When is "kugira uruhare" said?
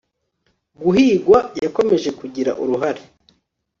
2.19-3.01